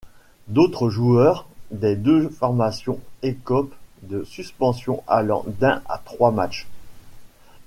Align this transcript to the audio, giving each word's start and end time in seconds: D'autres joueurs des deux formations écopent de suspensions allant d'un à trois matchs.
D'autres 0.47 0.89
joueurs 0.89 1.47
des 1.69 1.95
deux 1.95 2.27
formations 2.29 2.99
écopent 3.21 3.75
de 4.01 4.23
suspensions 4.23 5.03
allant 5.05 5.43
d'un 5.59 5.83
à 5.87 5.99
trois 5.99 6.31
matchs. 6.31 6.65